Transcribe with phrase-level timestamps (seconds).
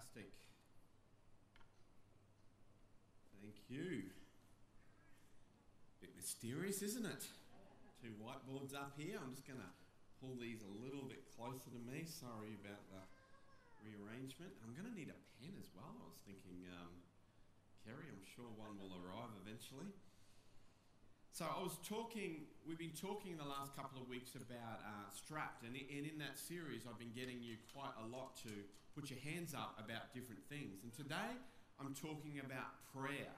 [0.00, 0.32] Fantastic.
[3.36, 4.08] Thank you.
[6.00, 7.28] Bit mysterious, isn't it?
[8.00, 9.20] Two whiteboards up here.
[9.20, 9.72] I'm just going to
[10.24, 12.08] pull these a little bit closer to me.
[12.08, 13.04] Sorry about the
[13.84, 14.56] rearrangement.
[14.64, 15.92] I'm going to need a pen as well.
[15.92, 16.96] I was thinking, um,
[17.84, 19.92] Kerry, I'm sure one will arrive eventually.
[21.40, 25.08] So I was talking, we've been talking in the last couple of weeks about uh,
[25.08, 28.52] strapped, and, and in that series I've been getting you quite a lot to
[28.92, 30.84] put your hands up about different things.
[30.84, 31.32] And today
[31.80, 33.32] I'm talking about prayer,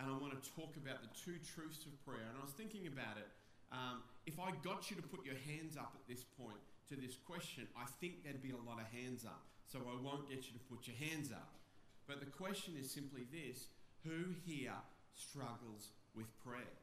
[0.00, 2.24] and I want to talk about the two truths of prayer.
[2.24, 3.28] And I was thinking about it.
[3.68, 7.20] Um, if I got you to put your hands up at this point to this
[7.20, 9.44] question, I think there'd be a lot of hands up.
[9.68, 11.60] So I won't get you to put your hands up.
[12.08, 13.68] But the question is simply this
[14.08, 14.80] who here
[15.12, 16.79] struggles with prayer?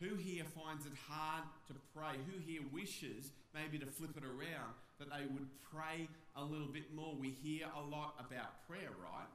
[0.00, 2.20] Who here finds it hard to pray?
[2.30, 6.94] Who here wishes maybe to flip it around that they would pray a little bit
[6.94, 7.14] more?
[7.14, 9.28] We hear a lot about prayer, right?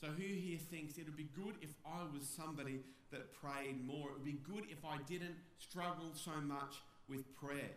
[0.00, 4.10] So, who here thinks it would be good if I was somebody that prayed more?
[4.10, 6.76] It would be good if I didn't struggle so much
[7.08, 7.74] with prayer.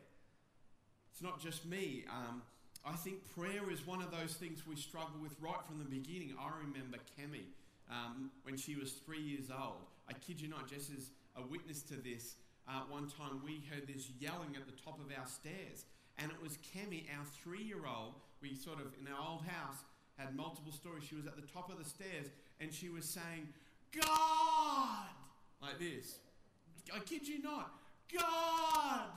[1.12, 2.06] It's not just me.
[2.08, 2.44] Um,
[2.86, 6.36] I think prayer is one of those things we struggle with right from the beginning.
[6.40, 7.46] I remember Kemi
[7.90, 9.86] um, when she was three years old.
[10.08, 12.36] I kid you not, Jess is a witness to this.
[12.68, 15.86] Uh, one time we heard this yelling at the top of our stairs,
[16.18, 18.16] and it was Kemi, our three year old.
[18.42, 19.78] We sort of, in our old house,
[20.18, 21.04] had multiple stories.
[21.04, 22.28] She was at the top of the stairs
[22.60, 23.48] and she was saying,
[23.92, 25.10] God!
[25.62, 26.18] Like this.
[26.94, 27.72] I kid you not.
[28.14, 29.08] God!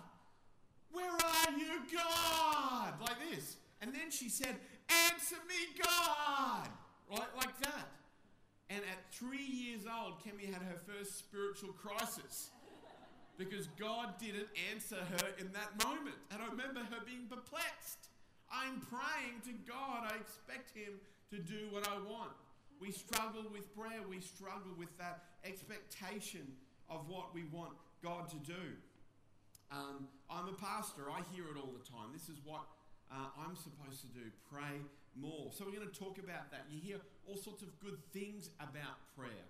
[0.93, 2.95] Where are you, God?
[3.01, 3.57] Like this.
[3.81, 4.57] And then she said,
[5.11, 6.69] Answer me, God!
[7.11, 7.89] Right, like that.
[8.71, 12.51] And at three years old, Kemi had her first spiritual crisis
[13.37, 16.17] because God didn't answer her in that moment.
[16.31, 18.09] And I remember her being perplexed.
[18.51, 20.95] I'm praying to God, I expect Him
[21.31, 22.33] to do what I want.
[22.81, 26.47] We struggle with prayer, we struggle with that expectation
[26.89, 27.73] of what we want
[28.03, 28.77] God to do.
[29.73, 32.13] Um, I'm a pastor, I hear it all the time.
[32.13, 32.63] This is what
[33.15, 34.83] uh, I'm supposed to do pray
[35.15, 35.55] more.
[35.55, 36.67] So, we're going to talk about that.
[36.67, 36.99] You hear
[37.31, 39.47] all sorts of good things about prayer.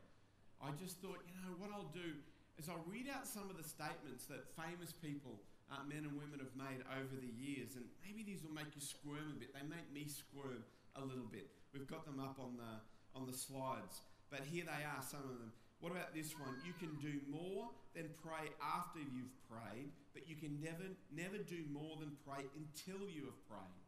[0.60, 2.20] I just thought, you know, what I'll do
[2.60, 5.40] is I'll read out some of the statements that famous people,
[5.72, 7.74] uh, men and women, have made over the years.
[7.74, 9.56] And maybe these will make you squirm a bit.
[9.56, 10.62] They make me squirm
[10.94, 11.48] a little bit.
[11.72, 12.78] We've got them up on the,
[13.16, 14.04] on the slides.
[14.30, 15.52] But here they are, some of them.
[15.84, 16.56] What about this one?
[16.64, 21.60] You can do more than pray after you've prayed, but you can never, never do
[21.70, 23.84] more than pray until you have prayed.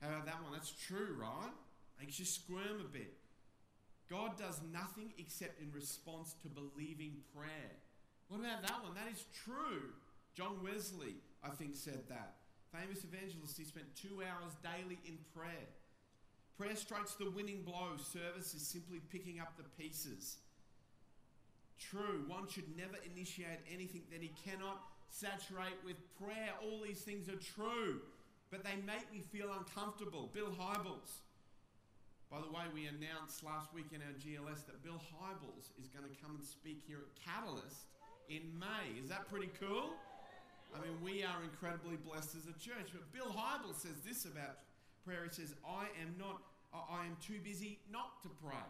[0.00, 0.52] How about that one?
[0.52, 1.50] That's true, right?
[1.98, 3.10] Makes you squirm a bit.
[4.08, 7.74] God does nothing except in response to believing prayer.
[8.28, 8.94] What about that one?
[8.94, 9.98] That is true.
[10.36, 12.36] John Wesley, I think, said that.
[12.70, 15.74] Famous evangelist, he spent two hours daily in prayer.
[16.56, 17.98] Prayer strikes the winning blow.
[17.98, 20.36] Service is simply picking up the pieces.
[21.78, 26.52] True, one should never initiate anything that he cannot saturate with prayer.
[26.62, 28.02] All these things are true,
[28.50, 30.30] but they make me feel uncomfortable.
[30.34, 31.22] Bill Hybels.
[32.30, 36.04] By the way, we announced last week in our GLS that Bill Hybels is going
[36.04, 37.88] to come and speak here at Catalyst
[38.28, 39.00] in May.
[39.00, 39.96] Is that pretty cool?
[40.76, 42.92] I mean, we are incredibly blessed as a church.
[42.92, 44.60] But Bill Hybels says this about
[45.06, 45.24] prayer.
[45.24, 46.42] He says, I am not,
[46.74, 48.68] I am too busy not to pray.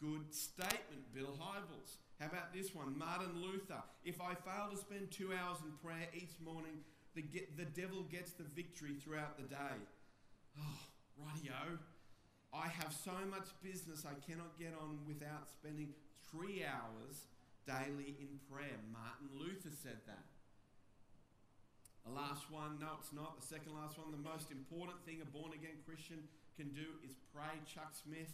[0.00, 2.00] Good statement, Bill Hybels.
[2.20, 2.96] How about this one?
[2.96, 3.82] Martin Luther.
[4.04, 6.80] If I fail to spend two hours in prayer each morning,
[7.14, 7.24] the,
[7.56, 9.76] the devil gets the victory throughout the day.
[10.58, 10.80] Oh,
[11.20, 11.78] rightio.
[12.54, 15.92] I have so much business I cannot get on without spending
[16.30, 17.28] three hours
[17.68, 18.80] daily in prayer.
[18.88, 20.24] Martin Luther said that.
[22.06, 23.36] The last one, no, it's not.
[23.36, 26.24] The second last one, the most important thing a born again Christian
[26.56, 27.60] can do is pray.
[27.66, 28.32] Chuck Smith.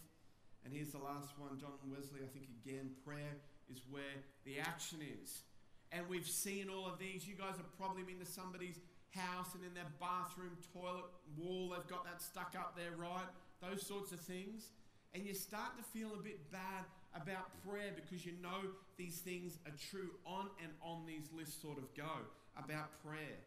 [0.63, 2.23] And here's the last one, John Wesley.
[2.23, 5.43] I think again, prayer is where the action is.
[5.91, 7.27] And we've seen all of these.
[7.27, 8.79] You guys have probably been to somebody's
[9.11, 11.05] house and in their bathroom toilet
[11.37, 13.29] wall, they've got that stuck up there, right?
[13.61, 14.71] Those sorts of things.
[15.15, 19.59] And you start to feel a bit bad about prayer because you know these things
[19.67, 22.25] are true on and on these lists sort of go
[22.57, 23.45] about prayer.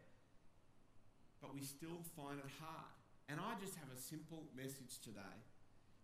[1.42, 2.94] But we still find it hard.
[3.28, 5.36] And I just have a simple message today.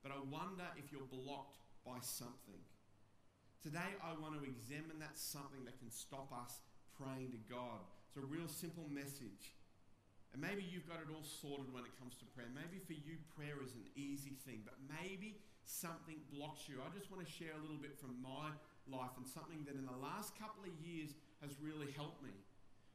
[0.02, 2.58] But I wonder if you're blocked by something.
[3.62, 6.58] Today, I want to examine that something that can stop us
[6.98, 7.78] praying to God.
[8.10, 9.54] It's a real simple message.
[10.34, 12.50] And maybe you've got it all sorted when it comes to prayer.
[12.50, 16.82] Maybe for you, prayer is an easy thing, but maybe something blocks you.
[16.82, 18.50] I just want to share a little bit from my
[18.90, 22.34] life and something that in the last couple of years has really helped me.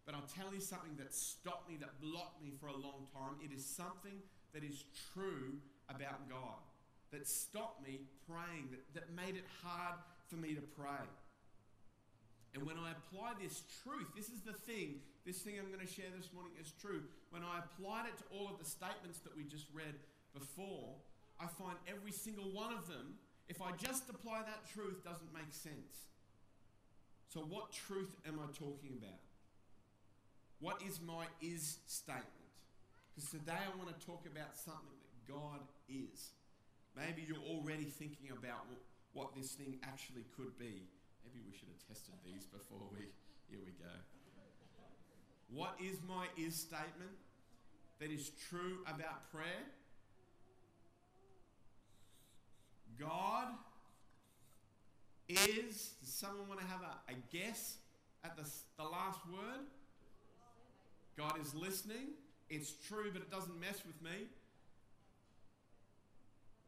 [0.04, 3.40] But I'll tell you something that stopped me, that blocked me for a long time.
[3.40, 4.20] It is something
[4.52, 4.84] that is
[5.16, 6.60] true about God
[7.16, 9.96] that stopped me praying, that, that made it hard
[10.30, 11.08] for me to pray.
[12.54, 15.94] And when I apply this truth, this is the thing, this thing I'm going to
[15.94, 17.04] share this morning is true.
[17.30, 19.94] When I applied it to all of the statements that we just read
[20.34, 20.96] before,
[21.40, 25.52] I find every single one of them, if I just apply that truth, doesn't make
[25.52, 26.10] sense.
[27.30, 29.22] So, what truth am I talking about?
[30.60, 32.26] What is my is statement?
[33.14, 36.34] Because today I want to talk about something that God is.
[36.96, 38.66] Maybe you're already thinking about
[39.18, 40.86] what this thing actually could be.
[41.26, 43.10] Maybe we should have tested these before we.
[43.50, 43.90] Here we go.
[45.50, 47.18] What is my is statement
[48.00, 49.66] that is true about prayer?
[53.00, 53.48] God
[55.28, 55.94] is.
[56.00, 57.78] Does someone want to have a, a guess
[58.24, 58.48] at the,
[58.78, 59.66] the last word?
[61.18, 62.14] God is listening.
[62.52, 64.28] It's true, but it doesn't mess with me.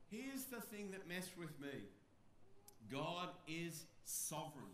[0.10, 1.86] Here's the thing that messed with me
[2.92, 4.66] God is sovereign.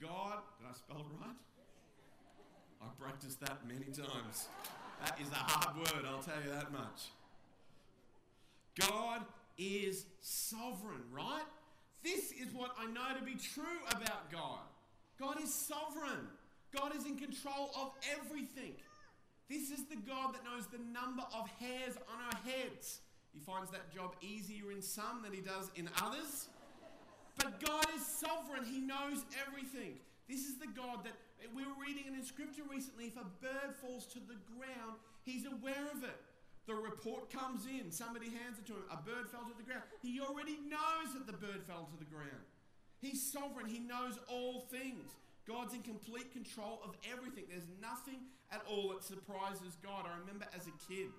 [0.00, 1.36] God, did I spell it right?
[2.82, 4.48] I practiced that many times.
[5.04, 7.10] That is a hard word, I'll tell you that much.
[8.88, 9.22] God
[9.58, 11.44] is sovereign, right?
[12.02, 14.60] This is what I know to be true about God.
[15.18, 16.28] God is sovereign.
[16.74, 18.72] God is in control of everything.
[19.50, 23.00] This is the God that knows the number of hairs on our heads.
[23.34, 26.46] He finds that job easier in some than he does in others.
[27.34, 28.62] But God is sovereign.
[28.62, 29.98] He knows everything.
[30.28, 31.18] This is the God that
[31.50, 33.10] we were reading in scripture recently.
[33.10, 36.14] If a bird falls to the ground, he's aware of it.
[36.66, 38.86] The report comes in, somebody hands it to him.
[38.92, 39.82] A bird fell to the ground.
[40.02, 42.46] He already knows that the bird fell to the ground.
[43.00, 45.10] He's sovereign, he knows all things.
[45.48, 47.44] God's in complete control of everything.
[47.50, 50.06] There's nothing at all that surprises God.
[50.06, 51.10] I remember as a kid,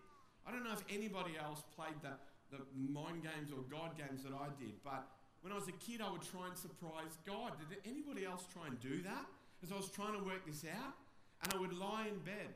[0.45, 2.19] I don't know if anybody else played the,
[2.51, 5.07] the mind games or God games that I did, but
[5.41, 7.57] when I was a kid, I would try and surprise God.
[7.57, 9.25] Did anybody else try and do that?
[9.63, 10.93] As I was trying to work this out,
[11.43, 12.53] and I would lie in bed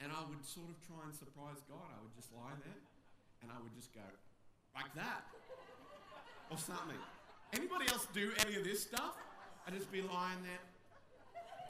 [0.00, 1.84] and I would sort of try and surprise God.
[1.92, 2.80] I would just lie there
[3.42, 4.04] and I would just go
[4.74, 5.28] like that
[6.50, 6.98] or something.
[7.52, 9.16] Anybody else do any of this stuff?
[9.66, 10.64] I'd just be lying there.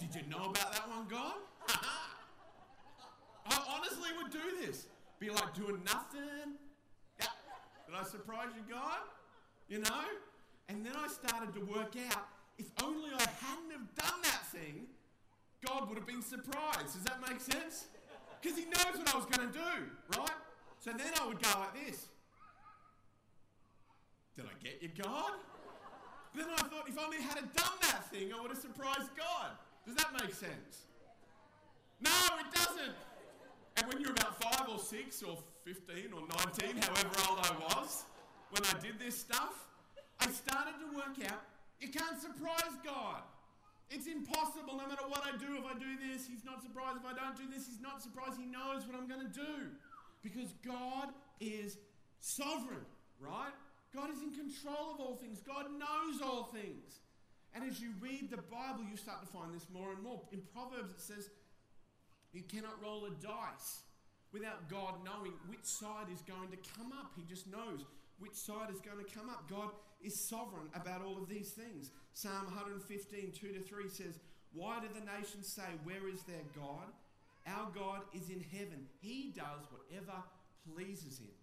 [0.01, 1.35] Did you know about that one, God?
[3.53, 4.87] I honestly would do this.
[5.19, 6.57] Be like doing nothing.
[7.21, 7.27] Yeah.
[7.87, 9.01] Did I surprise you, God?
[9.69, 10.05] You know?
[10.69, 12.27] And then I started to work out
[12.59, 14.87] if only I hadn't have done that thing,
[15.67, 16.95] God would have been surprised.
[16.95, 17.87] Does that make sense?
[18.41, 20.31] Because he knows what I was going to do, right?
[20.81, 22.07] So then I would go like this.
[24.37, 25.33] Did I get you, God?
[26.35, 29.51] Then I thought, if only I had done that thing, I would have surprised God.
[29.87, 30.87] Does that make sense?
[32.01, 32.11] No,
[32.41, 32.97] it doesn't.
[33.83, 38.05] And when you're about five or six or 15 or 19, however old I was,
[38.55, 39.59] when I did this stuff,
[40.21, 41.43] I started to work out
[41.81, 43.27] you can't surprise God.
[43.91, 45.59] It's impossible no matter what I do.
[45.59, 47.03] If I do this, He's not surprised.
[47.03, 48.39] If I don't do this, He's not surprised.
[48.39, 49.75] He knows what I'm going to do.
[50.23, 51.09] Because God
[51.41, 51.77] is
[52.21, 52.87] sovereign,
[53.19, 53.51] right?
[53.93, 55.43] God is in control of all things.
[55.43, 57.03] God knows all things.
[57.53, 60.23] And as you read the Bible, you start to find this more and more.
[60.31, 61.29] In Proverbs, it says,
[62.33, 63.83] You cannot roll a dice
[64.33, 67.13] without God knowing which side is going to come up.
[67.17, 67.85] He just knows
[68.19, 69.49] which side is going to come up.
[69.51, 69.71] God
[70.03, 71.91] is sovereign about all of these things.
[72.15, 74.19] Psalm 115, 2 to 3 says,
[74.55, 76.89] Why do the nations say, Where is their God?
[77.47, 78.87] Our God is in heaven.
[79.01, 80.23] He does whatever
[80.75, 81.35] pleases him.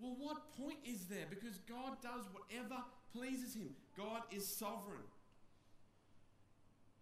[0.00, 1.26] Well, what point is there?
[1.28, 2.82] Because God does whatever
[3.12, 3.70] pleases him.
[3.96, 5.04] God is sovereign.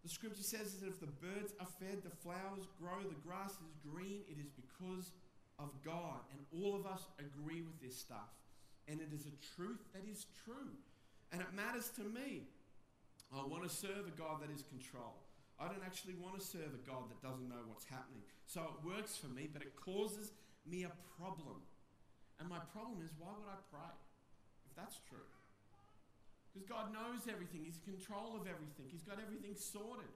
[0.03, 3.75] The scripture says that if the birds are fed, the flowers grow, the grass is
[3.87, 5.13] green, it is because
[5.59, 6.27] of God.
[6.35, 8.35] And all of us agree with this stuff.
[8.89, 10.75] And it is a truth that is true.
[11.31, 12.49] And it matters to me.
[13.33, 15.23] I want to serve a God that is control.
[15.59, 18.27] I don't actually want to serve a God that doesn't know what's happening.
[18.47, 20.33] So it works for me, but it causes
[20.67, 21.63] me a problem.
[22.41, 23.95] And my problem is, why would I pray
[24.67, 25.31] if that's true?
[26.53, 30.13] Because God knows everything, He's in control of everything, He's got everything sorted.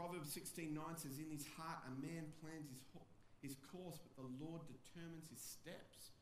[0.00, 2.80] Proverbs 16 9 says, In his heart a man plans his,
[3.44, 6.16] his course, but the Lord determines his steps.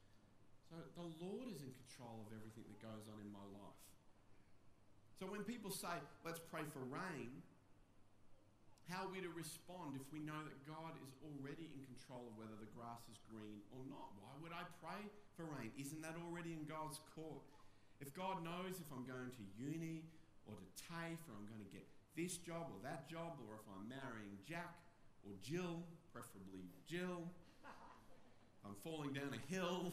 [0.66, 3.78] So the Lord is in control of everything that goes on in my life.
[5.22, 5.94] So when people say,
[6.26, 7.38] let's pray for rain,
[8.88, 12.34] how are we to respond if we know that God is already in control of
[12.40, 14.16] whether the grass is green or not?
[14.16, 15.68] Why would I pray for rain?
[15.76, 17.44] Isn't that already in God's court?
[18.00, 20.08] If God knows if I'm going to uni
[20.48, 21.84] or to TAFE or I'm going to get
[22.16, 24.80] this job or that job or if I'm marrying Jack
[25.20, 27.28] or Jill, preferably Jill,
[28.64, 29.92] I'm falling down a hill,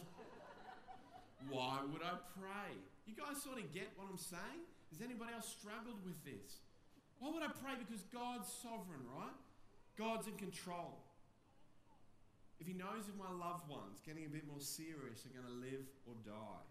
[1.52, 2.72] why would I pray?
[3.04, 4.64] You guys sort of get what I'm saying?
[4.90, 6.64] Has anybody else struggled with this?
[7.18, 7.74] Why would I pray?
[7.78, 9.36] Because God's sovereign, right?
[9.96, 11.00] God's in control.
[12.60, 15.58] If He knows if my loved ones, getting a bit more serious, are going to
[15.60, 16.64] live or die,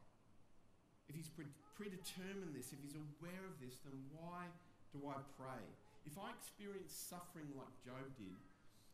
[1.09, 4.49] if he's pre- predetermined this, if he's aware of this, then why
[4.89, 5.61] do I pray?
[6.05, 8.37] If I experience suffering like Job did,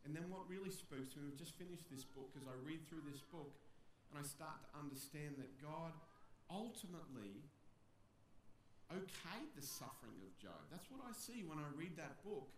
[0.04, 2.84] and then what really speaks to me, we've just finished this book, as I read
[2.88, 3.54] through this book,
[4.12, 5.96] and I start to understand that God
[6.52, 7.48] ultimately
[8.92, 10.60] okayed the suffering of Job.
[10.72, 12.52] That's what I see when I read that book.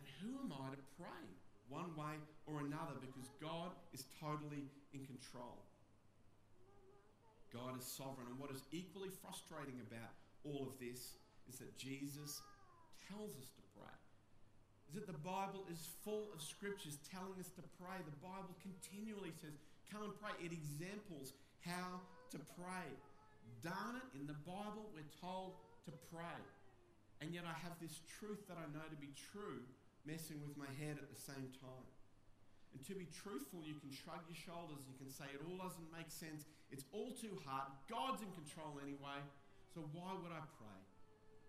[0.00, 1.24] And who am I to pray
[1.72, 5.64] one way or another because God is totally in control?
[7.54, 8.28] God is sovereign.
[8.28, 10.12] And what is equally frustrating about
[10.44, 11.16] all of this
[11.48, 12.42] is that Jesus
[13.08, 13.96] tells us to pray.
[14.90, 17.96] Is that the Bible is full of scriptures telling us to pray.
[18.04, 19.56] The Bible continually says,
[19.88, 20.34] come and pray.
[20.42, 21.32] It examples
[21.64, 22.02] how
[22.34, 22.90] to pray.
[23.62, 25.56] Darn it, in the Bible, we're told
[25.88, 26.40] to pray.
[27.24, 29.64] And yet I have this truth that I know to be true
[30.04, 31.88] messing with my head at the same time.
[32.76, 34.84] And to be truthful, you can shrug your shoulders.
[34.84, 36.44] You can say it all doesn't make sense.
[36.74, 37.70] It's all too hard.
[37.88, 39.22] God's in control anyway.
[39.72, 40.80] So why would I pray?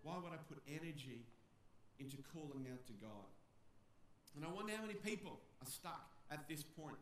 [0.06, 1.26] Why would I put energy
[1.98, 3.28] into calling out to God?
[4.38, 7.00] And I wonder how many people are stuck at this point.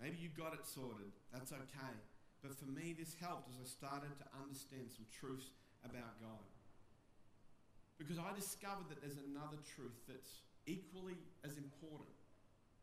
[0.00, 1.10] Maybe you got it sorted.
[1.32, 1.94] That's okay.
[2.44, 5.48] But for me, this helped as I started to understand some truths
[5.80, 6.44] about God.
[7.96, 12.12] Because I discovered that there's another truth that's equally as important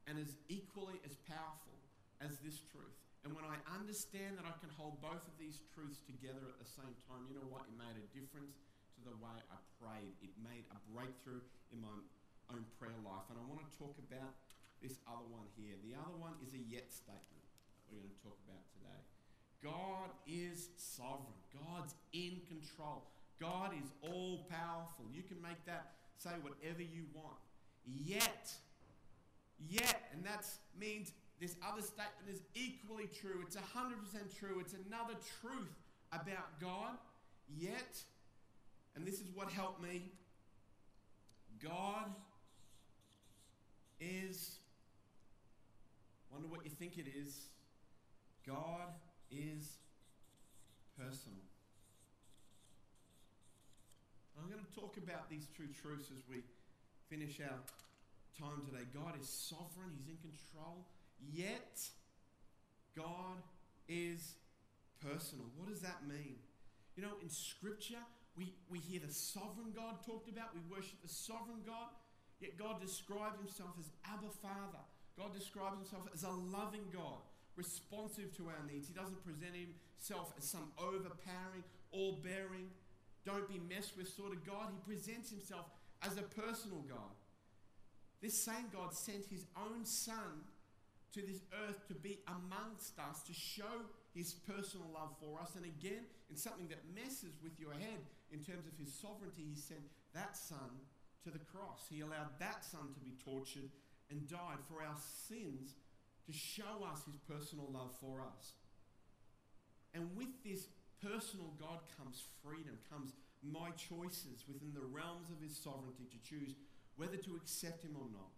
[0.09, 1.77] and is equally as powerful
[2.25, 2.97] as this truth.
[3.21, 6.65] And when I understand that I can hold both of these truths together at the
[6.65, 7.69] same time, you know what?
[7.69, 8.57] It made a difference
[8.97, 10.17] to the way I prayed.
[10.25, 11.93] It made a breakthrough in my
[12.49, 13.29] own prayer life.
[13.29, 14.33] And I want to talk about
[14.81, 15.77] this other one here.
[15.85, 17.45] The other one is a yet statement
[17.85, 18.70] that we're going to talk about.
[19.63, 23.03] God is sovereign, God's in control,
[23.39, 25.05] God is all powerful.
[25.13, 27.37] You can make that say whatever you want.
[27.85, 28.53] Yet,
[29.69, 30.45] Yet, and that
[30.79, 33.41] means this other statement is equally true.
[33.45, 34.59] It's 100% true.
[34.59, 35.73] It's another truth
[36.11, 36.97] about God.
[37.57, 38.01] Yet,
[38.95, 40.03] and this is what helped me
[41.61, 42.05] God
[43.99, 44.57] is,
[46.31, 47.49] wonder what you think it is.
[48.47, 48.89] God
[49.31, 49.77] is
[50.97, 51.41] personal.
[54.37, 56.41] I'm going to talk about these two truths as we
[57.09, 57.59] finish our
[58.39, 58.85] time today.
[58.93, 60.87] God is sovereign, He's in control,
[61.33, 61.79] yet
[62.95, 63.37] God
[63.87, 64.35] is
[64.99, 65.45] personal.
[65.57, 66.35] What does that mean?
[66.95, 68.01] You know, in Scripture,
[68.35, 71.93] we, we hear the sovereign God talked about, we worship the sovereign God,
[72.39, 74.83] yet God describes Himself as Abba Father.
[75.17, 77.21] God describes Himself as a loving God,
[77.55, 78.87] responsive to our needs.
[78.87, 82.69] He doesn't present Himself as some overpowering, all bearing,
[83.25, 84.69] don't be messed with sort of God.
[84.71, 85.65] He presents Himself
[86.01, 87.13] as a personal God.
[88.21, 90.45] This same God sent his own Son
[91.13, 95.55] to this earth to be amongst us, to show his personal love for us.
[95.55, 99.59] And again, in something that messes with your head in terms of his sovereignty, he
[99.59, 99.81] sent
[100.13, 100.79] that Son
[101.23, 101.87] to the cross.
[101.89, 103.69] He allowed that Son to be tortured
[104.09, 105.73] and died for our sins
[106.25, 108.53] to show us his personal love for us.
[109.93, 110.67] And with this
[111.01, 116.55] personal God comes freedom, comes my choices within the realms of his sovereignty to choose
[116.95, 118.31] whether to accept him or not,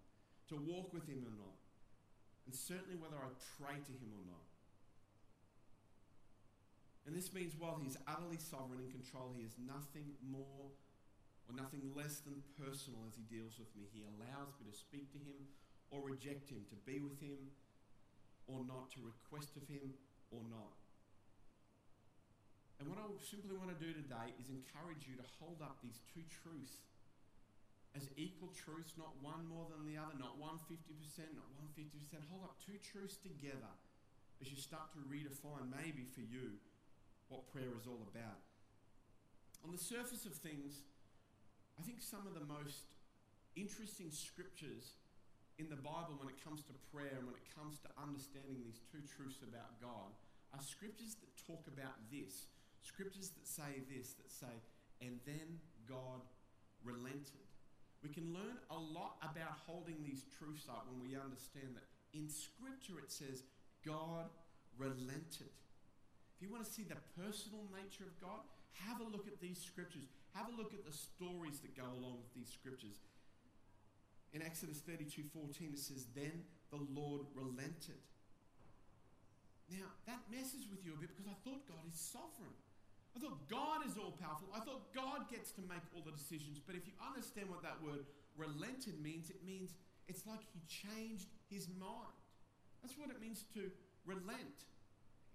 [0.48, 1.60] to walk with him or not,
[2.48, 4.48] and certainly whether I pray to him or not.
[7.06, 10.72] And this means while he is utterly sovereign and control, he is nothing more
[11.44, 13.92] or nothing less than personal as he deals with me.
[13.92, 15.52] He allows me to speak to him
[15.92, 17.52] or reject him, to be with him
[18.48, 19.96] or not, to request of him
[20.32, 20.78] or not.
[22.82, 26.04] And what I simply want to do today is encourage you to hold up these
[26.12, 26.84] two truths
[27.94, 30.82] as equal truths, not one more than the other, not one 50%,
[31.38, 31.94] not one 50%.
[32.34, 33.70] Hold up two truths together
[34.42, 36.58] as you start to redefine, maybe for you,
[37.30, 38.42] what prayer is all about.
[39.64, 40.84] On the surface of things,
[41.80, 42.98] I think some of the most
[43.56, 44.98] interesting scriptures
[45.62, 48.82] in the Bible when it comes to prayer and when it comes to understanding these
[48.90, 50.14] two truths about God
[50.54, 52.50] are scriptures that talk about this.
[52.82, 54.54] Scriptures that say this, that say,
[55.02, 56.22] and then God
[56.84, 57.48] relented.
[58.02, 62.28] We can learn a lot about holding these truths up when we understand that in
[62.28, 63.48] Scripture it says
[63.86, 64.28] God
[64.78, 65.54] relented.
[66.36, 68.44] If you want to see the personal nature of God,
[68.90, 70.10] have a look at these scriptures.
[70.34, 72.98] Have a look at the stories that go along with these scriptures.
[74.34, 78.02] In Exodus 32 14, it says, Then the Lord relented.
[79.70, 82.54] Now, that messes with you a bit because I thought God is sovereign.
[83.16, 84.50] I thought God is all powerful.
[84.50, 86.58] I thought God gets to make all the decisions.
[86.58, 89.78] But if you understand what that word relented means, it means
[90.10, 92.18] it's like he changed his mind.
[92.82, 93.70] That's what it means to
[94.06, 94.66] relent.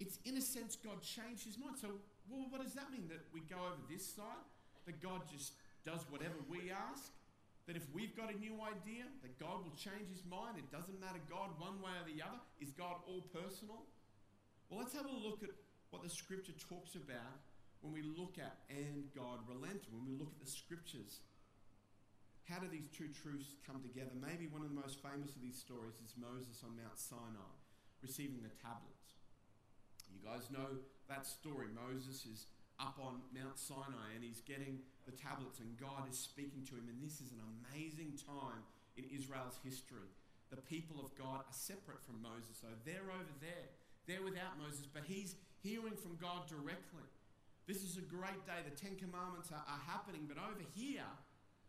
[0.03, 1.79] It's in a sense God changed his mind.
[1.79, 3.07] So, well, what does that mean?
[3.09, 4.47] That we go over this side?
[4.87, 5.55] That God just
[5.87, 7.15] does whatever we ask?
[7.69, 10.57] That if we've got a new idea, that God will change his mind?
[10.57, 12.41] It doesn't matter God one way or the other?
[12.65, 13.85] Is God all personal?
[14.73, 15.53] Well, let's have a look at
[15.93, 17.45] what the scripture talks about
[17.85, 21.21] when we look at and God relented, when we look at the scriptures.
[22.49, 24.17] How do these two truths come together?
[24.17, 27.53] Maybe one of the most famous of these stories is Moses on Mount Sinai
[28.01, 29.21] receiving the tablets.
[30.09, 30.81] You guys know
[31.13, 31.69] that story.
[31.69, 32.49] Moses is
[32.79, 36.87] up on Mount Sinai and he's getting the tablets, and God is speaking to him.
[36.87, 38.63] And this is an amazing time
[38.97, 40.11] in Israel's history.
[40.51, 43.69] The people of God are separate from Moses, so they're over there.
[44.07, 47.05] They're without Moses, but he's hearing from God directly.
[47.69, 48.65] This is a great day.
[48.65, 51.05] The Ten Commandments are, are happening, but over here,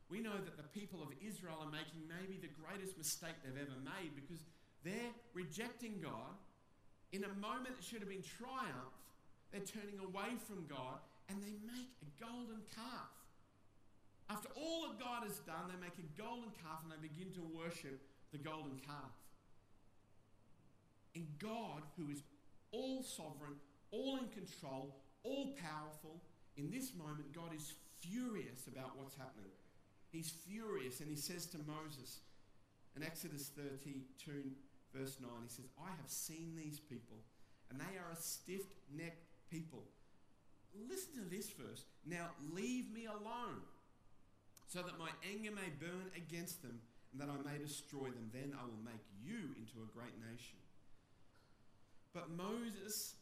[0.08, 3.75] we know that the people of Israel are making maybe the greatest mistake they've ever
[3.84, 4.39] made because
[4.84, 6.39] they're rejecting God
[7.12, 8.96] in a moment that should have been triumph
[9.51, 13.13] they're turning away from God and they make a golden calf.
[14.29, 17.41] After all that God has done, they make a golden calf and they begin to
[17.41, 18.01] worship
[18.32, 19.13] the golden calf.
[21.15, 22.22] And God, who is
[22.72, 23.58] all sovereign,
[23.91, 26.22] all in control, all powerful,
[26.58, 29.51] in this moment, God is furious about what's happening.
[30.12, 32.20] He's furious and he says to Moses
[32.96, 34.32] in Exodus 32,
[34.94, 37.18] verse 9, he says, I have seen these people,
[37.70, 38.62] and they are a stiff
[38.96, 39.84] necked people.
[40.88, 41.86] Listen to this verse.
[42.06, 43.65] Now leave me alone,
[44.67, 46.80] so that my anger may burn against them,
[47.12, 48.30] and that I may destroy them.
[48.32, 50.62] Then I will make you into a great nation.
[52.13, 53.15] But Moses,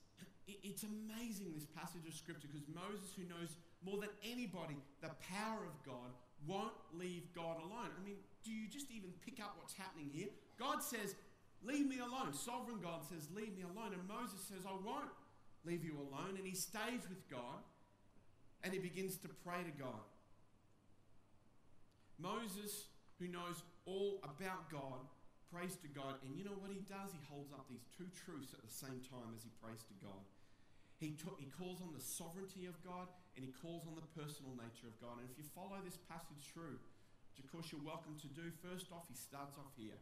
[0.48, 5.64] it's amazing this passage of scripture because Moses, who knows more than anybody the power
[5.64, 6.12] of God,
[6.46, 7.92] won't leave God alone.
[7.96, 10.30] I mean, do you just even pick up what's happening here?
[10.60, 11.16] God says,
[11.64, 12.34] Leave me alone.
[12.34, 13.92] Sovereign God says, Leave me alone.
[13.94, 15.10] And Moses says, I won't
[15.68, 16.40] leave you alone.
[16.40, 17.60] And he stays with God
[18.64, 20.08] and he begins to pray to God.
[22.18, 22.88] Moses,
[23.20, 25.06] who knows all about God,
[25.52, 26.18] prays to God.
[26.26, 27.14] And you know what he does?
[27.14, 30.24] He holds up these two truths at the same time as he prays to God.
[30.98, 33.06] He, he calls on the sovereignty of God
[33.38, 35.22] and he calls on the personal nature of God.
[35.22, 36.82] And if you follow this passage through,
[37.38, 40.02] which of course you're welcome to do, first off, he starts off here.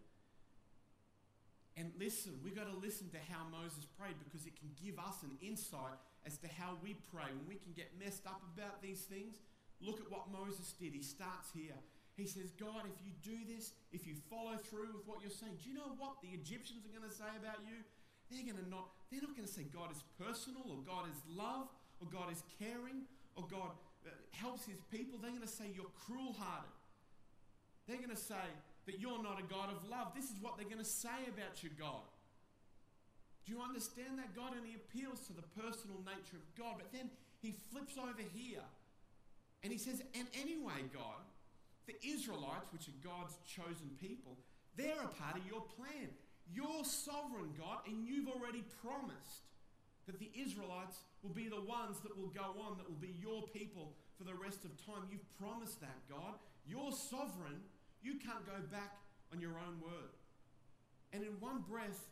[1.75, 5.23] And listen, we've got to listen to how Moses prayed because it can give us
[5.27, 7.27] an insight as to how we pray.
[7.35, 9.43] When we can get messed up about these things,
[9.83, 10.95] look at what Moses did.
[10.95, 11.75] He starts here.
[12.15, 15.59] He says, God, if you do this, if you follow through with what you're saying,
[15.59, 17.83] do you know what the Egyptians are going to say about you?
[18.31, 21.19] They're going to not, they're not going to say God is personal or God is
[21.27, 21.67] love
[21.99, 23.03] or God is caring
[23.35, 23.75] or God
[24.07, 25.19] uh, helps his people.
[25.19, 26.71] They're going to say you're cruel hearted.
[27.85, 28.47] They're going to say,
[28.85, 30.13] that you're not a God of love.
[30.15, 32.05] This is what they're going to say about your God.
[33.45, 34.57] Do you understand that, God?
[34.57, 36.81] And he appeals to the personal nature of God.
[36.81, 37.09] But then
[37.41, 38.65] he flips over here
[39.61, 41.25] and he says, And anyway, God,
[41.85, 44.37] the Israelites, which are God's chosen people,
[44.75, 46.09] they're a part of your plan.
[46.53, 49.49] You're sovereign, God, and you've already promised
[50.05, 53.41] that the Israelites will be the ones that will go on, that will be your
[53.49, 55.09] people for the rest of time.
[55.09, 56.37] You've promised that, God.
[56.67, 57.61] You're sovereign,
[58.05, 59.01] you can't go back
[59.33, 60.13] on your own word.
[61.11, 62.05] And in one breath,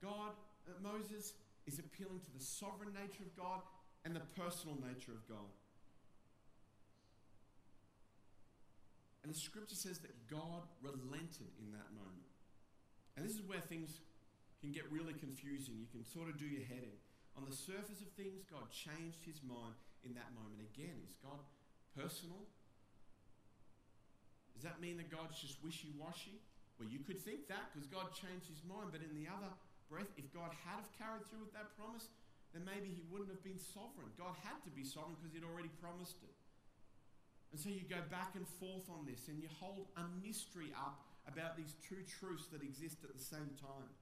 [0.00, 0.32] God,
[0.64, 1.34] uh, Moses
[1.66, 3.60] is appealing to the sovereign nature of God
[4.04, 5.52] and the personal nature of God.
[9.22, 12.26] And the scripture says that God relented in that moment.
[13.14, 14.00] And this is where things
[14.60, 15.76] can get really confusing.
[15.78, 16.98] You can sort of do your head in.
[17.36, 20.64] On the surface of things, God changed his mind in that moment.
[20.74, 21.38] Again, is God
[21.94, 22.48] personal
[24.54, 26.40] does that mean that God's just wishy washy?
[26.78, 29.50] Well, you could think that because God changed his mind, but in the other
[29.86, 32.08] breath, if God had have carried through with that promise,
[32.56, 34.12] then maybe he wouldn't have been sovereign.
[34.16, 36.34] God had to be sovereign because he'd already promised it.
[37.52, 41.04] And so you go back and forth on this and you hold a mystery up
[41.28, 43.92] about these two truths that exist at the same time.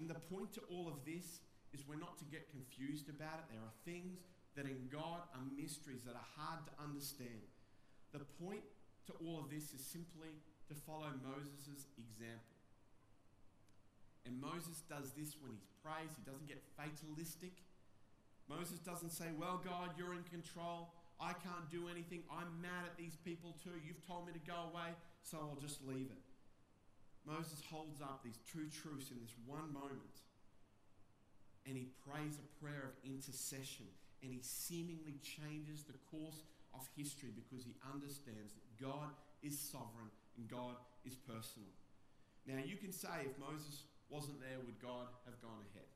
[0.00, 1.44] And the point to all of this
[1.76, 3.46] is we're not to get confused about it.
[3.52, 4.24] There are things
[4.56, 7.44] that in God are mysteries that are hard to understand.
[8.12, 8.64] The point
[9.06, 10.32] to all of this is simply
[10.68, 12.54] to follow Moses' example.
[14.24, 16.08] And Moses does this when he prays.
[16.16, 17.52] He doesn't get fatalistic.
[18.48, 20.92] Moses doesn't say, Well, God, you're in control.
[21.20, 22.24] I can't do anything.
[22.32, 23.76] I'm mad at these people too.
[23.84, 26.24] You've told me to go away, so I'll just leave it.
[27.24, 30.24] Moses holds up these two truths in this one moment.
[31.64, 33.88] And he prays a prayer of intercession.
[34.20, 40.10] And he seemingly changes the course of history because he understands that God is sovereign
[40.36, 41.70] and God is personal.
[42.44, 45.88] Now, you can say if Moses wasn't there, would God have gone ahead?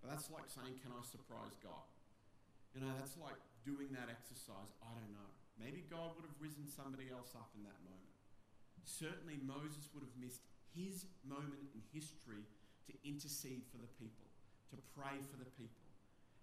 [0.00, 1.84] But that's like saying, Can I surprise God?
[2.72, 4.70] You know, that's like doing that exercise.
[4.80, 5.30] I don't know.
[5.58, 8.14] Maybe God would have risen somebody else up in that moment.
[8.86, 12.46] Certainly, Moses would have missed his moment in history
[12.88, 14.24] to intercede for the people,
[14.72, 15.84] to pray for the people.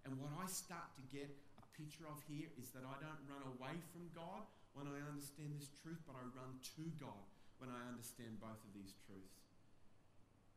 [0.06, 3.42] And what I start to get a picture of here is that I don't run
[3.58, 7.24] away from God when I understand this truth, but I run to God
[7.58, 9.48] when I understand both of these truths.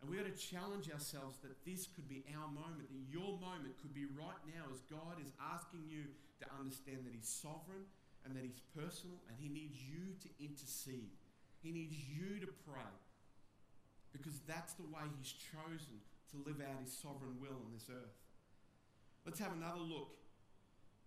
[0.03, 3.79] And we've got to challenge ourselves that this could be our moment, that your moment
[3.83, 6.11] could be right now as God is asking you
[6.43, 7.87] to understand that He's sovereign
[8.27, 11.15] and that He's personal and He needs you to intercede.
[11.63, 12.95] He needs you to pray
[14.15, 15.99] because that's the way He's chosen
[16.35, 18.19] to live out His sovereign will on this earth.
[19.27, 20.15] Let's have another look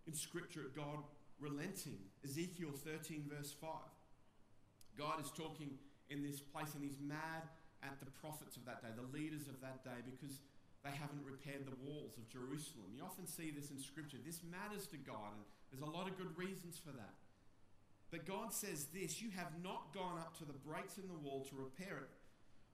[0.04, 1.04] in Scripture at God
[1.42, 1.98] relenting.
[2.24, 3.70] Ezekiel 13, verse 5.
[4.98, 7.50] God is talking in this place and He's mad
[7.82, 10.38] at the prophets of that day, the leaders of that day, because
[10.86, 12.94] they haven't repaired the walls of Jerusalem.
[12.94, 14.18] You often see this in Scripture.
[14.22, 17.18] This matters to God, and there's a lot of good reasons for that.
[18.10, 21.46] But God says this You have not gone up to the breaks in the wall
[21.50, 22.12] to repair it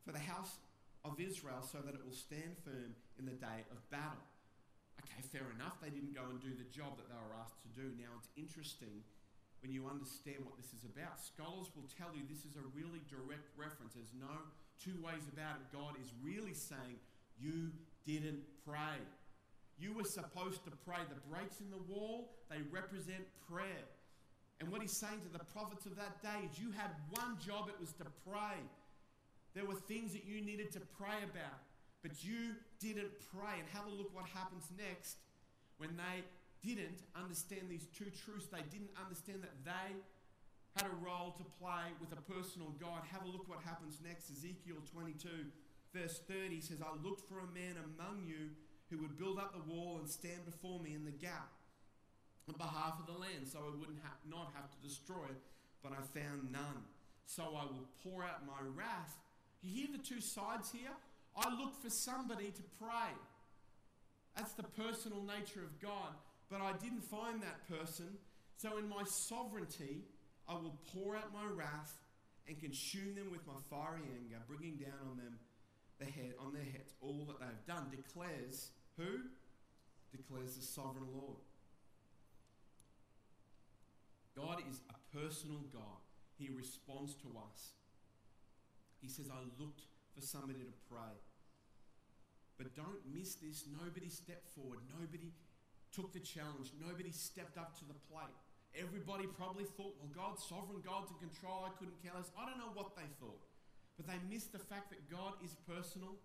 [0.06, 0.60] for the house
[1.06, 4.24] of Israel so that it will stand firm in the day of battle.
[5.08, 5.80] Okay, fair enough.
[5.80, 7.96] They didn't go and do the job that they were asked to do.
[7.96, 9.08] Now, it's interesting
[9.64, 11.18] when you understand what this is about.
[11.24, 13.96] Scholars will tell you this is a really direct reference.
[13.96, 15.72] There's no two ways about it.
[15.72, 17.00] God is really saying,
[17.40, 17.72] You
[18.06, 19.00] didn't pray.
[19.80, 21.02] You were supposed to pray.
[21.08, 23.88] The breaks in the wall, they represent prayer.
[24.60, 27.70] And what he's saying to the prophets of that day is, You had one job,
[27.70, 28.60] it was to pray.
[29.54, 31.58] There were things that you needed to pray about,
[32.02, 33.60] but you didn't pray.
[33.60, 35.18] And have a look what happens next
[35.78, 36.24] when they
[36.66, 38.48] didn't understand these two truths.
[38.52, 39.96] They didn't understand that they
[40.76, 43.02] had a role to play with a personal God.
[43.10, 44.30] Have a look what happens next.
[44.30, 45.50] Ezekiel 22,
[45.94, 48.54] verse 30 says, I looked for a man among you
[48.90, 51.50] who would build up the wall and stand before me in the gap
[52.48, 55.42] on behalf of the land so I wouldn't ha- not have to destroy it,
[55.84, 56.88] but I found none.
[57.26, 59.18] So I will pour out my wrath.
[59.62, 60.96] You hear the two sides here?
[61.38, 63.14] I look for somebody to pray.
[64.36, 66.14] That's the personal nature of God.
[66.50, 68.08] But I didn't find that person.
[68.58, 70.04] So in my sovereignty,
[70.48, 71.94] I will pour out my wrath
[72.48, 75.38] and consume them with my fiery anger, bringing down on them
[76.00, 77.88] the head on their heads all that they have done.
[77.92, 79.20] Declares who?
[80.16, 81.38] Declares the sovereign Lord.
[84.36, 86.02] God is a personal God.
[86.38, 87.72] He responds to us.
[89.02, 89.82] He says, I looked
[90.16, 91.18] for somebody to pray.
[92.58, 93.66] But don't miss this.
[93.70, 94.82] Nobody stepped forward.
[94.90, 95.30] Nobody
[95.94, 96.74] took the challenge.
[96.82, 98.34] Nobody stepped up to the plate.
[98.74, 102.30] Everybody probably thought, well, God's sovereign, God's in control, I couldn't care less.
[102.38, 103.42] I don't know what they thought.
[103.98, 106.18] But they missed the fact that God is personal.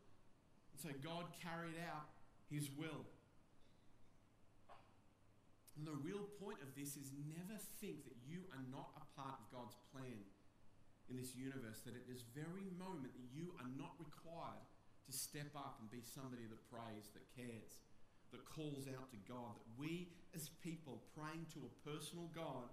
[0.72, 2.08] And so God carried out
[2.48, 3.04] his will.
[5.76, 9.40] And the real point of this is never think that you are not a part
[9.40, 10.20] of God's plan
[11.08, 14.68] in this universe, that at this very moment that you are not required
[15.12, 17.84] to step up and be somebody that prays, that cares
[18.32, 22.72] that calls out to God, that we as people praying to a personal God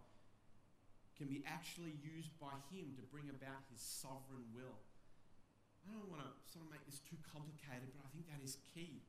[1.19, 4.79] can be actually used by Him to bring about His sovereign will.
[5.83, 8.55] I don't want to sort of make this too complicated, but I think that is
[8.71, 9.03] key.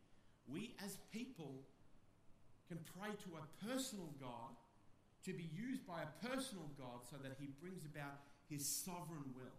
[0.50, 1.62] We as people
[2.66, 4.58] can pray to a personal God
[5.22, 9.54] to be used by a personal God so that He brings about His sovereign will.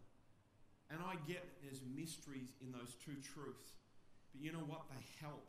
[0.91, 3.79] And I get there's mysteries in those two truths,
[4.35, 4.83] but you know what?
[4.91, 5.47] They help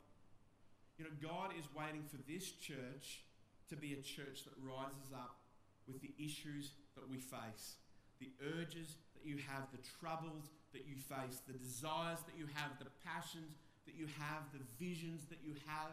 [0.98, 3.26] you know, God is waiting for this church
[3.68, 5.34] to be a church that rises up
[5.90, 7.80] with the issues that we face,
[8.20, 12.78] the urges that you have, the troubles that you face, the desires that you have,
[12.78, 15.90] the passions that you have, the visions that you have.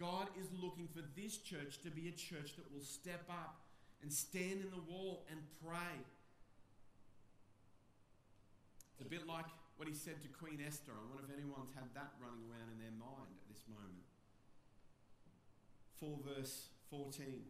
[0.00, 3.60] God is looking for this church to be a church that will step up
[4.02, 5.94] and stand in the wall and pray.
[8.92, 9.48] It's a bit like
[9.80, 10.92] what he said to Queen Esther.
[10.92, 14.04] I wonder if anyone's had that running around in their mind at this moment.
[15.98, 17.42] 4 verse 14.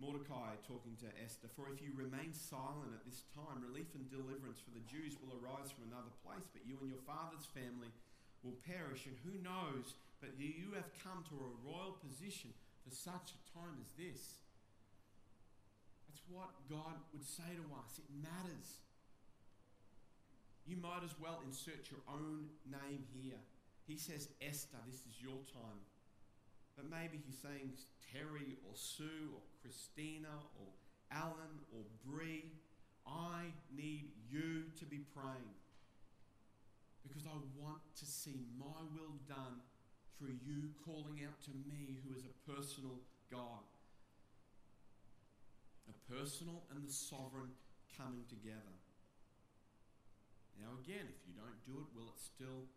[0.00, 4.58] Mordecai talking to Esther, For if you remain silent at this time, relief and deliverance
[4.58, 7.94] for the Jews will arise from another place, but you and your father's family
[8.42, 12.54] will perish, and who knows but you have come to a royal position
[12.86, 14.38] for such a time as this.
[16.06, 17.98] That's what God would say to us.
[17.98, 18.78] It matters.
[20.66, 23.40] You might as well insert your own name here.
[23.86, 25.82] He says, Esther, this is your time.
[26.76, 27.72] But maybe he's saying
[28.12, 30.68] Terry or Sue or Christina or
[31.10, 32.44] Alan or Bree.
[33.06, 35.58] I need you to be praying
[37.02, 39.60] because I want to see my will done
[40.18, 43.66] through you calling out to me, who is a personal God.
[45.90, 47.50] A personal and the sovereign
[47.96, 48.78] coming together.
[50.62, 52.70] Now, again, if you don't do it, will it still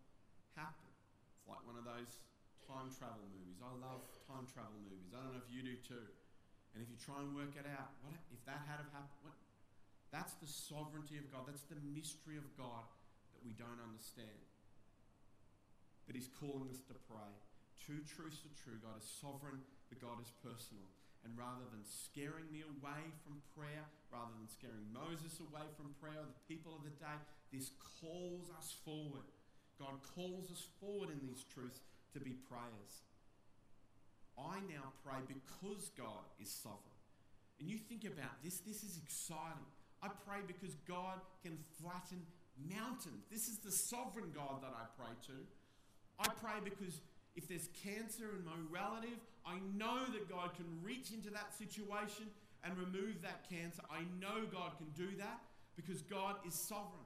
[0.58, 0.90] happen?
[1.38, 2.18] It's like one of those
[2.66, 3.62] time travel movies.
[3.62, 5.14] I love time travel movies.
[5.14, 6.10] I don't know if you do too.
[6.74, 9.22] And if you try and work it out, what if that had happened?
[9.22, 9.38] What,
[10.10, 11.46] that's the sovereignty of God.
[11.46, 12.90] That's the mystery of God
[13.38, 14.42] that we don't understand.
[16.10, 17.32] But He's calling us to pray.
[17.80, 19.62] Two truths are true God is sovereign,
[19.94, 20.90] but God is personal.
[21.26, 26.22] And rather than scaring me away from prayer, rather than scaring Moses away from prayer,
[26.22, 27.18] or the people of the day,
[27.52, 29.28] this calls us forward.
[29.80, 31.80] God calls us forward in these truths
[32.14, 33.04] to be prayers.
[34.38, 37.00] I now pray because God is sovereign.
[37.60, 39.68] And you think about this, this is exciting.
[40.04, 42.22] I pray because God can flatten
[42.70, 43.24] mountains.
[43.32, 45.38] This is the sovereign God that I pray to.
[46.20, 47.00] I pray because
[47.36, 52.28] if there's cancer in my relative, I know that God can reach into that situation
[52.64, 53.82] and remove that cancer.
[53.92, 55.40] I know God can do that
[55.76, 57.05] because God is sovereign.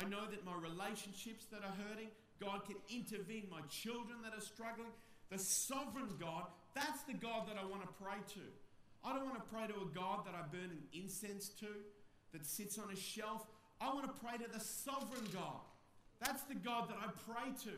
[0.00, 2.08] I know that my relationships that are hurting,
[2.40, 3.48] God can intervene.
[3.50, 4.90] My children that are struggling,
[5.30, 8.40] the sovereign God, that's the God that I want to pray to.
[9.04, 11.68] I don't want to pray to a God that I burn an incense to,
[12.32, 13.44] that sits on a shelf.
[13.80, 15.60] I want to pray to the sovereign God.
[16.20, 17.76] That's the God that I pray to.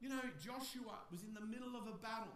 [0.00, 2.34] You know, Joshua was in the middle of a battle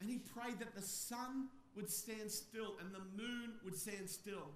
[0.00, 4.50] and he prayed that the sun would stand still and the moon would stand still.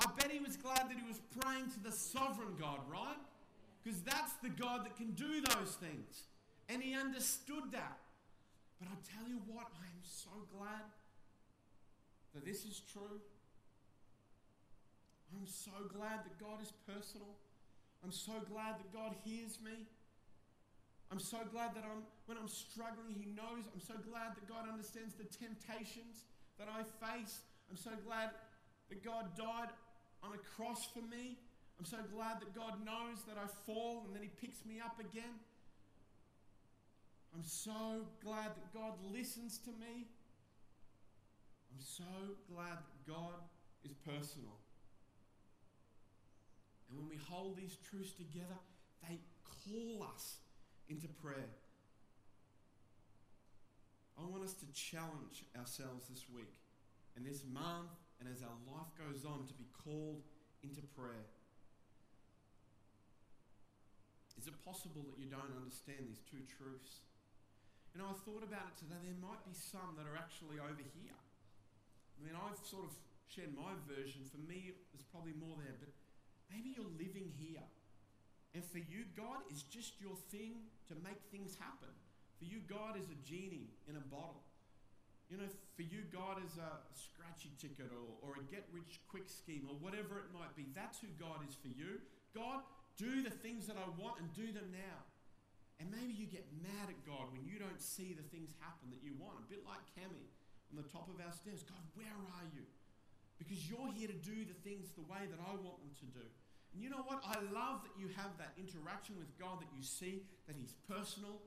[0.00, 3.20] I bet he was glad that he was praying to the sovereign God, right?
[3.82, 6.24] Because that's the God that can do those things.
[6.68, 7.98] And he understood that.
[8.78, 10.88] But I tell you what, I am so glad
[12.34, 13.20] that this is true.
[15.36, 17.36] I'm so glad that God is personal.
[18.02, 19.84] I'm so glad that God hears me.
[21.12, 23.68] I'm so glad that I'm, when I'm struggling, He knows.
[23.74, 26.24] I'm so glad that God understands the temptations
[26.58, 27.40] that I face.
[27.68, 28.30] I'm so glad
[28.88, 29.70] that God died
[30.22, 31.38] on a cross for me.
[31.78, 35.00] I'm so glad that God knows that I fall and then He picks me up
[35.00, 35.40] again.
[37.34, 40.08] I'm so glad that God listens to me.
[41.72, 42.04] I'm so
[42.52, 43.34] glad that God
[43.84, 44.58] is personal.
[46.88, 48.58] And when we hold these truths together,
[49.08, 49.18] they
[49.64, 50.38] call us
[50.88, 51.54] into prayer.
[54.18, 56.52] I want us to challenge ourselves this week
[57.16, 57.88] and this month
[58.20, 60.20] and as our life goes on to be called
[60.60, 61.26] into prayer.
[64.36, 67.04] Is it possible that you don't understand these two truths?
[67.92, 69.00] You know, I thought about it today.
[69.00, 71.16] There might be some that are actually over here.
[71.16, 72.92] I mean, I've sort of
[73.28, 74.24] shared my version.
[74.28, 75.92] For me, there's probably more there, but
[76.52, 77.64] maybe you're living here
[78.54, 81.94] and for you, God is just your thing to make things happen.
[82.38, 84.42] For you, God is a genie in a bottle.
[85.30, 85.46] You know,
[85.78, 89.78] for you, God is a scratchy ticket or, or a get rich quick scheme or
[89.78, 90.66] whatever it might be.
[90.74, 92.02] That's who God is for you.
[92.34, 92.66] God,
[92.98, 94.98] do the things that I want and do them now.
[95.78, 99.00] And maybe you get mad at God when you don't see the things happen that
[99.00, 99.38] you want.
[99.38, 100.28] A bit like Kemi
[100.68, 101.62] on the top of our stairs.
[101.62, 102.66] God, where are you?
[103.38, 106.26] Because you're here to do the things the way that I want them to do.
[106.74, 107.24] And you know what?
[107.24, 111.40] I love that you have that interaction with God, that you see that He's personal,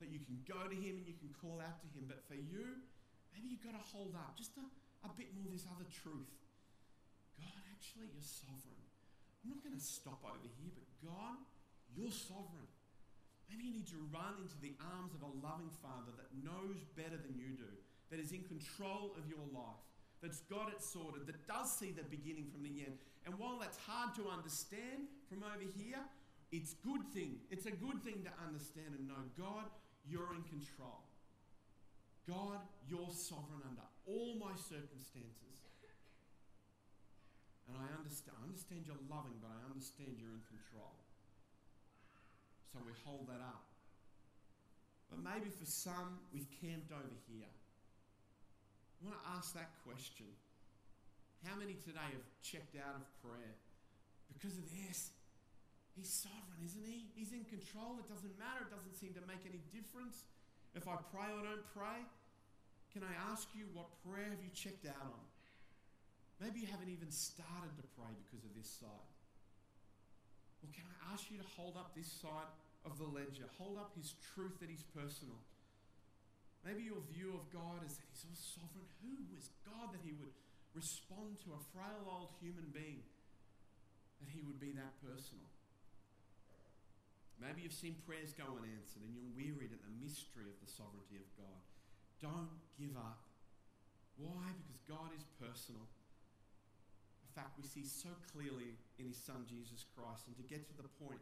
[0.00, 2.08] that you can go to Him and you can call out to Him.
[2.08, 2.80] But for you,
[3.34, 4.64] maybe you've got to hold up just a,
[5.02, 6.30] a bit more this other truth.
[7.36, 8.86] God, actually, you're sovereign.
[9.42, 11.36] I'm not going to stop over here, but God,
[11.92, 12.70] you're sovereign.
[13.50, 17.20] Maybe you need to run into the arms of a loving Father that knows better
[17.20, 17.68] than you do,
[18.08, 19.84] that is in control of your life,
[20.24, 22.96] that's got it sorted, that does see the beginning from the end,
[23.28, 26.00] and while that's hard to understand from over here,
[26.52, 27.36] it's good thing.
[27.50, 29.68] It's a good thing to understand and know God,
[30.08, 31.03] you're in control.
[32.24, 35.44] God, you're sovereign under all my circumstances.
[37.68, 40.92] And I understand, I understand you're loving, but I understand you're in control.
[42.72, 43.64] So we hold that up.
[45.08, 47.48] But maybe for some, we've camped over here.
[47.48, 50.28] I want to ask that question.
[51.44, 53.52] How many today have checked out of prayer
[54.32, 55.12] because of this?
[55.92, 57.12] He's sovereign, isn't he?
[57.14, 58.00] He's in control.
[58.00, 58.66] It doesn't matter.
[58.66, 60.24] It doesn't seem to make any difference
[60.74, 62.02] if I pray or don't pray.
[62.94, 65.24] Can I ask you, what prayer have you checked out on?
[66.42, 69.10] Maybe you haven't even started to pray because of this side.
[70.62, 72.50] Well, can I ask you to hold up this side
[72.86, 73.46] of the ledger?
[73.58, 75.38] Hold up his truth that he's personal.
[76.66, 78.88] Maybe your view of God is that he's all sovereign.
[79.04, 80.32] Who is God that he would
[80.74, 83.04] respond to a frail old human being?
[84.18, 85.53] That he would be that personal.
[87.42, 91.18] Maybe you've seen prayers go unanswered and you're wearied at the mystery of the sovereignty
[91.18, 91.60] of God.
[92.22, 93.26] Don't give up.
[94.16, 94.54] Why?
[94.54, 95.82] Because God is personal.
[97.26, 100.30] In fact, we see so clearly in his son Jesus Christ.
[100.30, 101.18] And to get to the point,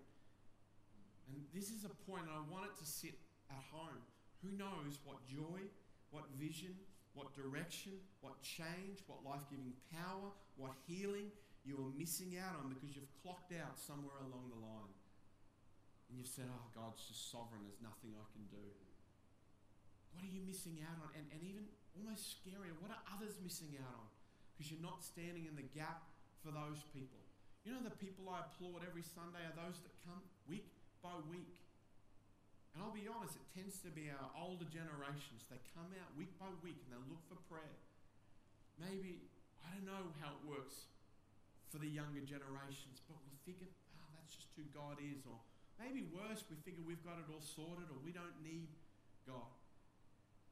[1.32, 3.16] and this is a point, and I want it to sit
[3.48, 4.04] at home.
[4.44, 5.64] Who knows what joy,
[6.12, 6.76] what vision,
[7.14, 10.28] what direction, what change, what life giving power,
[10.60, 11.32] what healing
[11.64, 14.92] you are missing out on because you've clocked out somewhere along the line.
[16.12, 18.68] And you've said, Oh, God's just sovereign, there's nothing I can do.
[20.12, 21.08] What are you missing out on?
[21.16, 21.64] And, and even
[21.96, 24.12] almost scarier, what are others missing out on?
[24.52, 26.04] Because you're not standing in the gap
[26.44, 27.16] for those people.
[27.64, 30.68] You know, the people I applaud every Sunday are those that come week
[31.00, 31.56] by week.
[32.76, 35.48] And I'll be honest, it tends to be our older generations.
[35.48, 37.80] They come out week by week and they look for prayer.
[38.76, 39.32] Maybe,
[39.64, 40.92] I don't know how it works
[41.72, 45.24] for the younger generations, but we figure, oh, ah, that's just who God is.
[45.24, 45.40] Or
[45.82, 48.70] maybe worse, we figure we've got it all sorted or we don't need
[49.26, 49.50] God.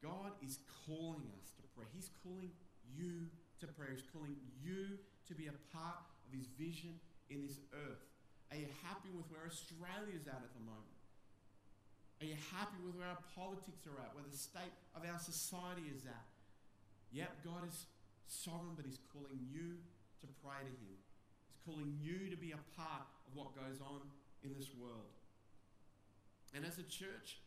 [0.03, 1.87] God is calling us to pray.
[1.95, 2.51] He's calling
[2.91, 3.31] you
[3.63, 3.95] to prayer.
[3.95, 8.03] He's calling you to be a part of His vision in this earth.
[8.51, 10.99] Are you happy with where Australia's at at the moment?
[12.19, 15.87] Are you happy with where our politics are at, where the state of our society
[15.87, 16.27] is at?
[17.13, 17.87] Yep, God is
[18.27, 19.79] sovereign, but He's calling you
[20.19, 20.99] to pray to Him.
[21.47, 24.01] He's calling you to be a part of what goes on
[24.43, 25.20] in this world.
[26.53, 27.39] And as a church,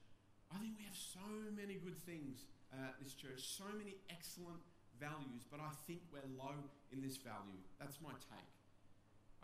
[0.49, 4.63] I think we have so many good things at this church, so many excellent
[4.99, 6.57] values, but I think we're low
[6.91, 7.61] in this value.
[7.79, 8.55] That's my take.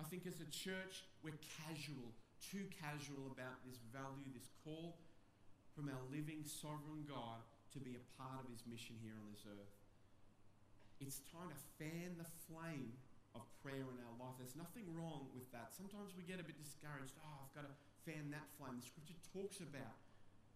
[0.00, 4.96] I think as a church, we're casual, too casual about this value, this call
[5.76, 7.44] from our living sovereign God
[7.76, 9.74] to be a part of his mission here on this earth.
[10.98, 12.96] It's time to fan the flame
[13.36, 14.34] of prayer in our life.
[14.40, 15.70] There's nothing wrong with that.
[15.76, 17.14] Sometimes we get a bit discouraged.
[17.22, 18.80] Oh, I've got to fan that flame.
[18.80, 19.96] The scripture talks about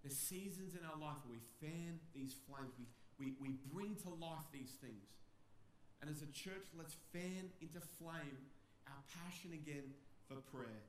[0.04, 2.76] the seasons in our life where we fan these flames.
[2.76, 5.08] We, we, we bring to life these things.
[6.04, 8.36] And as a church, let's fan into flame
[8.84, 9.96] our passion again
[10.28, 10.84] for prayer.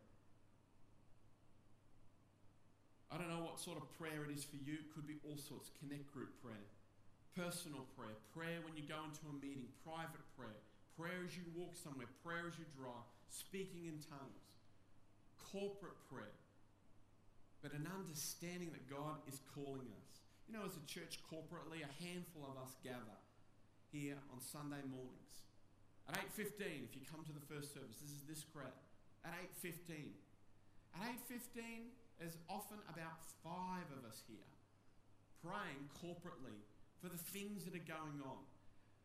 [3.08, 4.84] I don't know what sort of prayer it is for you.
[4.84, 5.72] It could be all sorts.
[5.80, 6.68] Connect group prayer,
[7.32, 10.60] personal prayer, prayer when you go into a meeting, private prayer,
[11.00, 14.44] prayer as you walk somewhere, prayer as you drive, speaking in tongues,
[15.40, 16.36] corporate prayer
[17.66, 20.22] but an understanding that God is calling us.
[20.46, 23.18] You know, as a church corporately, a handful of us gather
[23.90, 25.50] here on Sunday mornings.
[26.06, 28.78] At 8.15, if you come to the first service, this is this crowd.
[29.26, 29.34] At
[29.66, 30.14] 8.15.
[30.94, 31.90] At 8.15,
[32.22, 34.46] there's often about five of us here
[35.42, 36.62] praying corporately
[37.02, 38.46] for the things that are going on.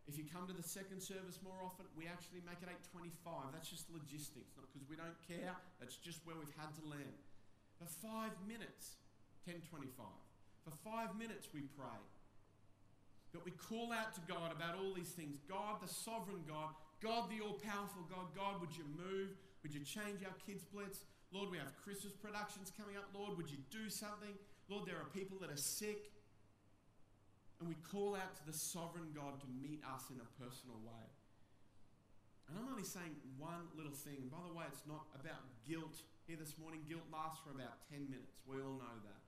[0.05, 3.57] If you come to the second service more often, we actually make it 8.25.
[3.57, 5.57] That's just logistics, not because we don't care.
[5.81, 7.16] That's just where we've had to land.
[7.81, 9.01] For five minutes,
[9.49, 10.05] 1025.
[10.69, 11.97] For five minutes we pray.
[13.33, 15.40] That we call out to God about all these things.
[15.49, 19.33] God, the sovereign God, God, the all powerful God, God, would you move?
[19.64, 21.09] Would you change our kids' blitz?
[21.33, 23.09] Lord, we have Christmas productions coming up.
[23.16, 24.37] Lord, would you do something?
[24.69, 26.12] Lord, there are people that are sick.
[27.61, 31.07] And we call out to the sovereign God to meet us in a personal way.
[32.49, 34.29] And I'm only saying one little thing.
[34.29, 38.07] By the way, it's not about guilt here this morning, guilt lasts for about 10
[38.07, 38.38] minutes.
[38.47, 39.19] We all know that.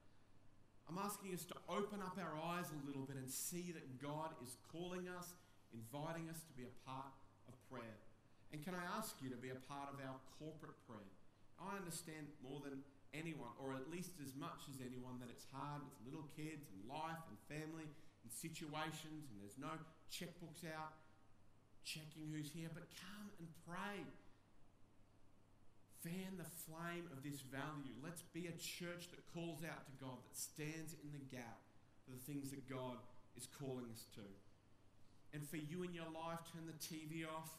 [0.86, 4.30] I'm asking us to open up our eyes a little bit and see that God
[4.38, 5.34] is calling us,
[5.74, 7.10] inviting us to be a part
[7.50, 7.98] of prayer.
[8.54, 11.10] And can I ask you to be a part of our corporate prayer?
[11.58, 15.82] I understand more than anyone, or at least as much as anyone, that it's hard
[15.82, 19.74] with little kids and life and family and situations, and there's no
[20.06, 20.94] checkbooks out
[21.82, 22.70] checking who's here.
[22.70, 24.06] But come and pray
[26.02, 27.94] fan the flame of this value.
[28.02, 31.62] Let's be a church that calls out to God, that stands in the gap
[32.02, 32.98] for the things that God
[33.38, 34.26] is calling us to.
[35.32, 37.54] And for you in your life, turn the TV off.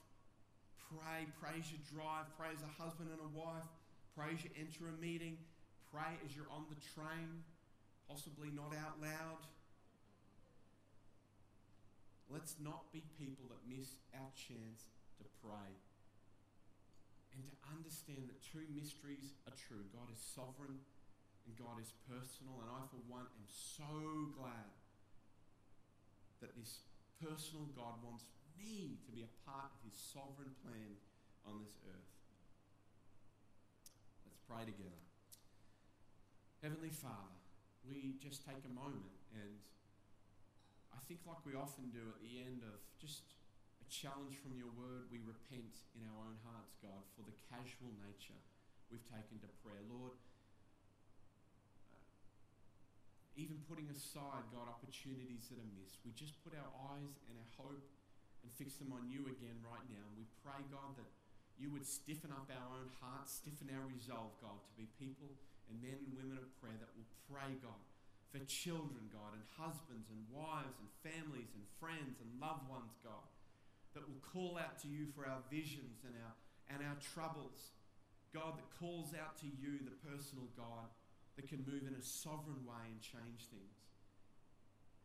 [0.91, 3.65] Pray, praise your drive, pray as a husband and a wife,
[4.13, 5.39] pray as you enter a meeting,
[5.89, 7.41] pray as you're on the train,
[8.05, 9.41] possibly not out loud.
[12.29, 14.85] Let's not be people that miss our chance
[15.17, 15.73] to pray
[17.33, 20.81] and to understand that two mysteries are true God is sovereign
[21.43, 22.63] and God is personal.
[22.63, 24.71] And I, for one, am so glad
[26.39, 26.83] that this
[27.19, 28.23] personal God wants
[28.55, 30.95] me to be a part of his sovereign plan
[31.43, 32.13] on this earth.
[34.23, 35.03] Let's pray together.
[36.63, 37.35] Heavenly Father,
[37.83, 39.59] we just take a moment and
[40.95, 43.27] I think, like we often do at the end of just
[43.83, 47.91] a challenge from your word, we repent in our own hearts, God, for the casual
[47.99, 48.39] nature
[48.87, 49.83] we've taken to prayer.
[49.91, 50.15] Lord,
[51.91, 51.99] uh,
[53.35, 57.51] even putting aside, God, opportunities that are missed, we just put our eyes and our
[57.59, 57.83] hope
[58.47, 60.03] and fix them on you again right now.
[60.07, 61.09] And we pray, God, that
[61.59, 65.27] you would stiffen up our own hearts, stiffen our resolve, God, to be people
[65.67, 67.83] and men and women of prayer that will pray, God,
[68.31, 73.27] for children, God, and husbands and wives and families and friends and loved ones, God,
[73.93, 76.33] that will call out to you for our visions and our,
[76.73, 77.73] and our troubles.
[78.33, 80.89] God, that calls out to you, the personal God,
[81.37, 83.77] that can move in a sovereign way and change things.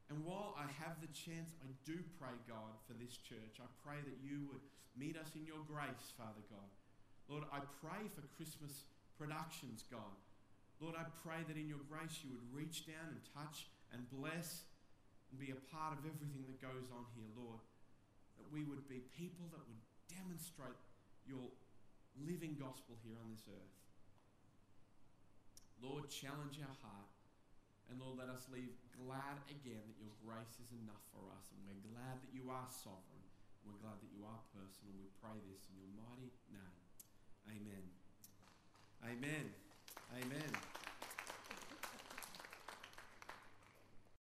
[0.08, 3.60] And while I have the chance, I do pray, God, for this church.
[3.60, 4.64] I pray that you would
[4.96, 6.72] meet us in your grace, Father God.
[7.28, 8.88] Lord, I pray for Christmas
[9.20, 10.16] productions, God.
[10.80, 14.64] Lord, I pray that in your grace you would reach down and touch and bless
[15.28, 17.60] and be a part of everything that goes on here, Lord.
[18.52, 20.78] We would be people that would demonstrate
[21.28, 21.52] your
[22.24, 23.76] living gospel here on this earth.
[25.78, 27.12] Lord, challenge our heart.
[27.88, 31.48] And Lord, let us leave glad again that your grace is enough for us.
[31.54, 33.24] And we're glad that you are sovereign.
[33.64, 34.92] We're glad that you are personal.
[34.98, 36.80] We pray this in your mighty name.
[37.48, 37.84] Amen.
[39.04, 39.46] Amen.
[40.20, 40.77] Amen.